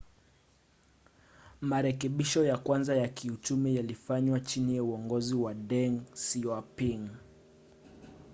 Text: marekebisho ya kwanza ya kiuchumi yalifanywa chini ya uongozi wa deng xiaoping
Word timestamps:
marekebisho 1.61 2.43
ya 2.45 2.57
kwanza 2.57 2.95
ya 2.95 3.07
kiuchumi 3.09 3.75
yalifanywa 3.75 4.39
chini 4.39 4.75
ya 4.75 4.83
uongozi 4.83 5.35
wa 5.35 5.53
deng 5.53 6.01
xiaoping 6.15 7.09